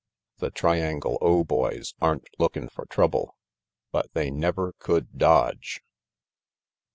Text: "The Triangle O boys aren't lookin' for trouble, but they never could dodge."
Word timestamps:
"The 0.39 0.49
Triangle 0.49 1.19
O 1.21 1.43
boys 1.43 1.93
aren't 2.01 2.27
lookin' 2.39 2.69
for 2.69 2.87
trouble, 2.87 3.37
but 3.91 4.11
they 4.15 4.31
never 4.31 4.73
could 4.79 5.15
dodge." 5.19 5.83